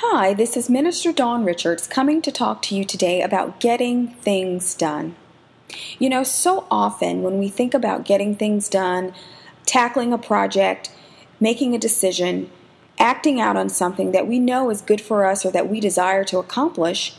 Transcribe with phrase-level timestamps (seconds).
[0.00, 4.74] Hi, this is Minister Dawn Richards coming to talk to you today about getting things
[4.74, 5.16] done.
[5.98, 9.14] You know, so often when we think about getting things done,
[9.64, 10.92] tackling a project,
[11.40, 12.50] making a decision,
[12.98, 16.24] acting out on something that we know is good for us or that we desire
[16.24, 17.14] to accomplish,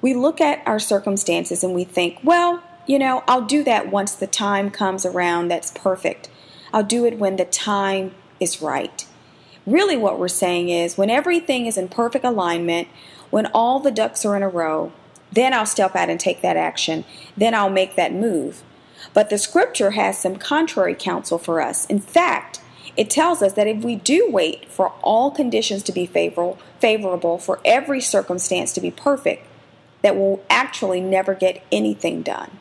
[0.00, 4.14] we look at our circumstances and we think, well, you know, I'll do that once
[4.14, 6.30] the time comes around that's perfect.
[6.72, 9.04] I'll do it when the time is right.
[9.70, 12.88] Really, what we're saying is when everything is in perfect alignment,
[13.30, 14.92] when all the ducks are in a row,
[15.30, 17.04] then I'll step out and take that action.
[17.36, 18.64] Then I'll make that move.
[19.14, 21.86] But the scripture has some contrary counsel for us.
[21.86, 22.60] In fact,
[22.96, 27.38] it tells us that if we do wait for all conditions to be favorable, favorable
[27.38, 29.46] for every circumstance to be perfect,
[30.02, 32.58] that we'll actually never get anything done.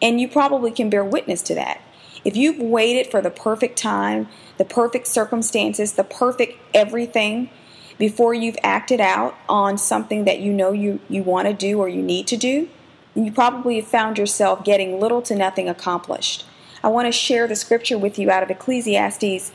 [0.00, 1.82] And you probably can bear witness to that.
[2.24, 7.50] If you've waited for the perfect time, the perfect circumstances, the perfect everything
[7.98, 11.88] before you've acted out on something that you know you, you want to do or
[11.88, 12.68] you need to do,
[13.14, 16.44] you probably have found yourself getting little to nothing accomplished.
[16.82, 19.52] I want to share the scripture with you out of Ecclesiastes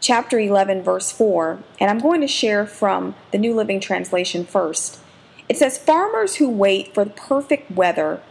[0.00, 5.00] chapter 11, verse 4, and I'm going to share from the New Living Translation first.
[5.48, 8.22] It says, Farmers who wait for the perfect weather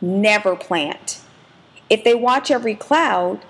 [0.00, 1.20] never plant.
[1.88, 3.40] If they watch every cloud,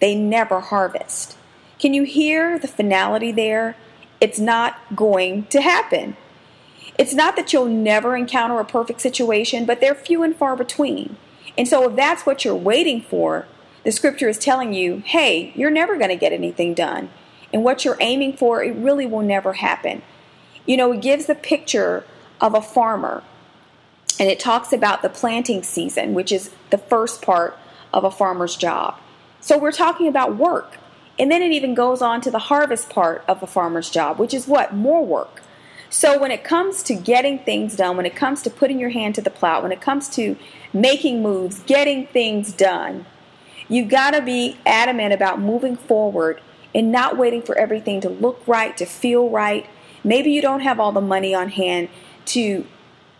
[0.00, 1.36] they never harvest.
[1.78, 3.76] Can you hear the finality there?
[4.20, 6.16] It's not going to happen.
[6.98, 11.16] It's not that you'll never encounter a perfect situation, but they're few and far between.
[11.56, 13.46] And so, if that's what you're waiting for,
[13.84, 17.10] the scripture is telling you, hey, you're never going to get anything done.
[17.52, 20.02] And what you're aiming for, it really will never happen.
[20.66, 22.04] You know, it gives the picture
[22.40, 23.22] of a farmer
[24.18, 27.58] and it talks about the planting season, which is the first part
[27.92, 28.98] of a farmer's job.
[29.40, 30.78] So we're talking about work.
[31.18, 34.32] And then it even goes on to the harvest part of a farmer's job, which
[34.32, 34.74] is what?
[34.74, 35.42] More work.
[35.90, 39.16] So when it comes to getting things done, when it comes to putting your hand
[39.16, 40.36] to the plow, when it comes to
[40.72, 43.06] making moves, getting things done,
[43.68, 46.40] you got to be adamant about moving forward
[46.74, 49.66] and not waiting for everything to look right, to feel right.
[50.04, 51.88] Maybe you don't have all the money on hand
[52.26, 52.66] to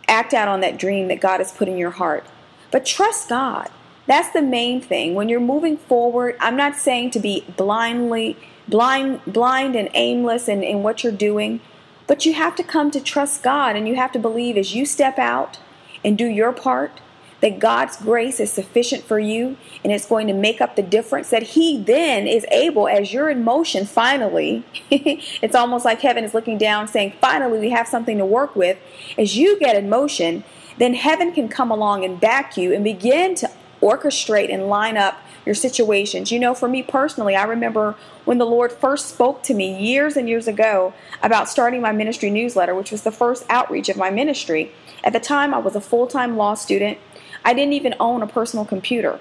[0.07, 2.25] act out on that dream that God has put in your heart.
[2.71, 3.69] But trust God.
[4.07, 5.13] That's the main thing.
[5.13, 10.63] When you're moving forward, I'm not saying to be blindly blind blind and aimless in,
[10.63, 11.59] in what you're doing,
[12.07, 14.85] but you have to come to trust God and you have to believe as you
[14.85, 15.59] step out
[16.03, 17.01] and do your part
[17.41, 21.29] that God's grace is sufficient for you and it's going to make up the difference.
[21.31, 26.33] That He then is able, as you're in motion, finally, it's almost like heaven is
[26.33, 28.77] looking down saying, finally, we have something to work with.
[29.17, 30.43] As you get in motion,
[30.77, 33.49] then heaven can come along and back you and begin to
[33.81, 36.31] orchestrate and line up your situations.
[36.31, 40.15] You know, for me personally, I remember when the Lord first spoke to me years
[40.15, 40.93] and years ago
[41.23, 44.71] about starting my ministry newsletter, which was the first outreach of my ministry.
[45.03, 46.99] At the time, I was a full time law student.
[47.43, 49.19] I didn't even own a personal computer.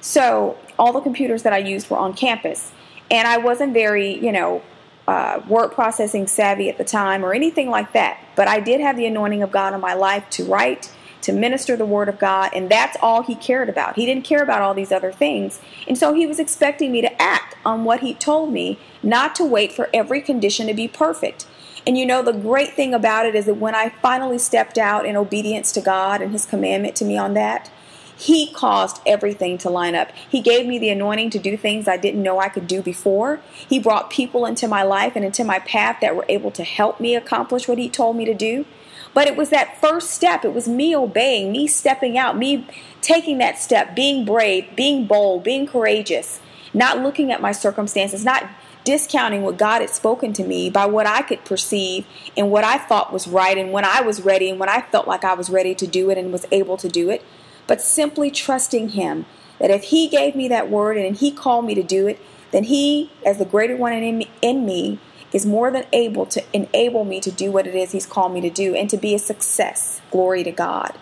[0.00, 2.72] So all the computers that I used were on campus.
[3.10, 4.62] And I wasn't very, you know,
[5.06, 8.18] uh, word processing savvy at the time or anything like that.
[8.36, 11.76] But I did have the anointing of God in my life to write, to minister
[11.76, 13.96] the word of God, and that's all he cared about.
[13.96, 15.60] He didn't care about all these other things.
[15.86, 19.44] And so he was expecting me to act on what he told me, not to
[19.44, 21.46] wait for every condition to be perfect.
[21.86, 25.06] And you know, the great thing about it is that when I finally stepped out
[25.06, 27.70] in obedience to God and His commandment to me on that,
[28.16, 30.10] He caused everything to line up.
[30.12, 33.40] He gave me the anointing to do things I didn't know I could do before.
[33.52, 37.00] He brought people into my life and into my path that were able to help
[37.00, 38.66] me accomplish what He told me to do.
[39.12, 40.44] But it was that first step.
[40.44, 42.66] It was me obeying, me stepping out, me
[43.00, 46.40] taking that step, being brave, being bold, being courageous,
[46.72, 48.48] not looking at my circumstances, not
[48.84, 52.06] discounting what God had spoken to me by what I could perceive
[52.36, 55.06] and what I thought was right and when I was ready and when I felt
[55.06, 57.22] like I was ready to do it and was able to do it,
[57.66, 59.26] but simply trusting Him
[59.58, 62.18] that if He gave me that word and He called me to do it,
[62.52, 64.98] then He, as the greater one in me, in me
[65.32, 68.40] is more than able to enable me to do what it is He's called me
[68.40, 70.00] to do and to be a success.
[70.10, 70.92] Glory to God.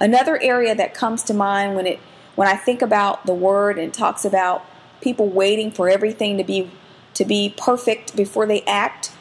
[0.00, 1.98] Another area that comes to mind when it
[2.34, 4.64] when I think about the word and talks about
[5.00, 6.70] people waiting for everything to be
[7.14, 9.12] to be perfect before they act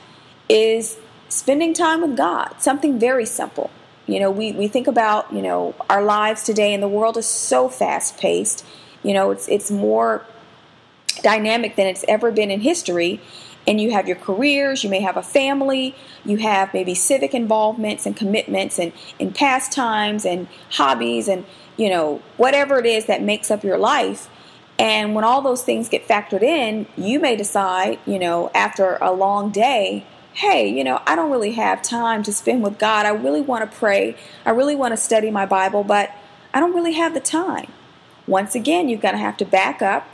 [0.48, 0.98] is
[1.30, 2.56] spending time with God.
[2.60, 3.70] Something very simple.
[4.08, 7.26] You know, we, we think about, you know, our lives today and the world is
[7.26, 8.66] so fast paced.
[9.04, 10.26] You know, it's it's more
[11.22, 13.22] dynamic than it's ever been in history.
[13.68, 18.06] And you have your careers, you may have a family, you have maybe civic involvements
[18.06, 21.46] and commitments and, and pastimes and hobbies and,
[21.78, 24.30] you know, whatever it is that makes up your life.
[24.80, 29.12] And when all those things get factored in, you may decide, you know, after a
[29.12, 33.06] long day hey, you know, I don't really have time to spend with God.
[33.06, 34.16] I really want to pray.
[34.46, 36.12] I really want to study my Bible, but
[36.54, 37.72] I don't really have the time.
[38.28, 40.08] Once again, you're going to have to back up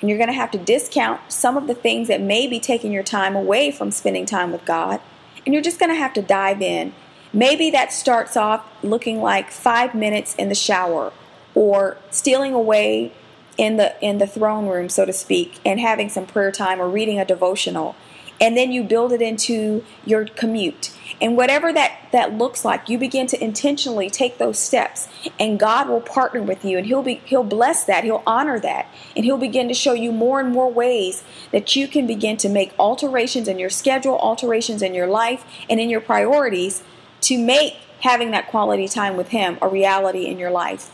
[0.00, 2.92] and you're going to have to discount some of the things that may be taking
[2.92, 5.00] your time away from spending time with God.
[5.44, 6.94] And you're just going to have to dive in.
[7.32, 11.12] Maybe that starts off looking like five minutes in the shower
[11.54, 13.12] or stealing away
[13.56, 16.88] in the in the throne room, so to speak, and having some prayer time or
[16.88, 17.94] reading a devotional
[18.40, 20.90] and then you build it into your commute.
[21.20, 25.08] And whatever that, that looks like, you begin to intentionally take those steps,
[25.38, 28.88] and God will partner with you, and He'll be He'll bless that, He'll honor that,
[29.14, 31.22] and He'll begin to show you more and more ways
[31.52, 35.78] that you can begin to make alterations in your schedule, alterations in your life, and
[35.80, 36.82] in your priorities
[37.22, 40.90] to make having that quality time with Him a reality in your life.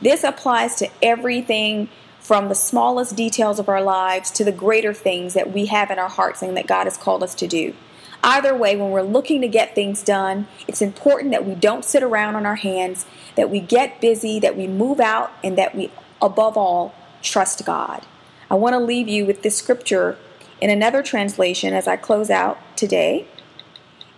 [0.00, 1.88] This applies to everything
[2.22, 5.98] from the smallest details of our lives to the greater things that we have in
[5.98, 7.74] our hearts and that God has called us to do.
[8.22, 12.04] Either way, when we're looking to get things done, it's important that we don't sit
[12.04, 13.04] around on our hands,
[13.34, 15.90] that we get busy, that we move out, and that we,
[16.22, 18.06] above all, trust God.
[18.48, 20.16] I want to leave you with this scripture
[20.60, 23.26] in another translation as I close out today,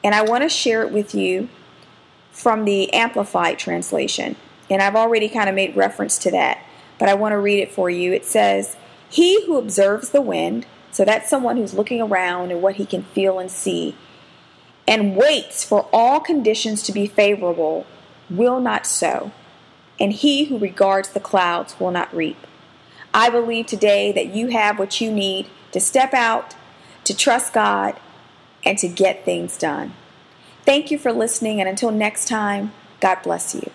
[0.03, 1.49] and I want to share it with you
[2.31, 4.37] from the Amplified translation.
[4.69, 6.59] And I've already kind of made reference to that
[7.05, 8.15] but I want to read it for you.
[8.15, 8.79] It says,
[9.11, 13.03] He who observes the wind, so that's someone who's looking around and what he can
[13.03, 13.95] feel and see,
[14.89, 17.85] and waits for all conditions to be favorable,
[18.31, 19.33] will not sow.
[20.01, 22.39] And he who regards the clouds will not reap.
[23.13, 26.55] I believe today that you have what you need to step out,
[27.05, 28.01] to trust God,
[28.65, 29.93] and to get things done.
[30.65, 33.71] Thank you for listening, and until next time, God bless you.